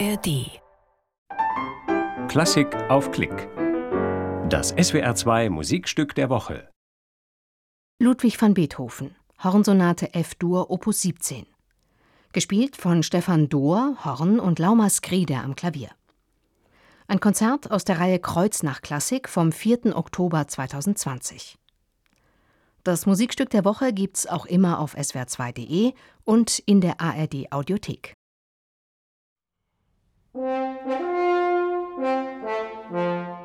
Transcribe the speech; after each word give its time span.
ARD. 0.00 0.60
Klassik 2.28 2.74
auf 2.88 3.12
Klick. 3.12 3.48
Das 4.48 4.74
SWR2 4.74 5.50
Musikstück 5.50 6.16
der 6.16 6.30
Woche. 6.30 6.68
Ludwig 8.00 8.40
van 8.42 8.54
Beethoven, 8.54 9.14
Hornsonate 9.42 10.12
F-Dur 10.12 10.70
Opus 10.70 11.02
17. 11.02 11.46
Gespielt 12.32 12.76
von 12.76 13.04
Stefan 13.04 13.48
Dohr, 13.48 13.96
Horn 14.04 14.40
und 14.40 14.58
Lauma 14.58 14.90
Skride 14.90 15.36
am 15.36 15.54
Klavier. 15.54 15.90
Ein 17.06 17.20
Konzert 17.20 17.70
aus 17.70 17.84
der 17.84 18.00
Reihe 18.00 18.18
Kreuz 18.18 18.64
nach 18.64 18.82
Klassik 18.82 19.28
vom 19.28 19.52
4. 19.52 19.96
Oktober 19.96 20.48
2020. 20.48 21.56
Das 22.82 23.06
Musikstück 23.06 23.50
der 23.50 23.64
Woche 23.64 23.92
gibt's 23.92 24.26
auch 24.26 24.46
immer 24.46 24.80
auf 24.80 24.96
swr2.de 24.96 25.92
und 26.24 26.58
in 26.66 26.80
der 26.80 27.00
ARD 27.00 27.52
Audiothek. 27.52 28.14
Thank 30.34 30.86
you. 32.90 33.43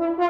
Mm-hmm. 0.00 0.29